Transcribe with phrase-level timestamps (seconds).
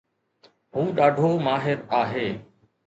[0.73, 2.27] هو ڏاڍو ماهر آهي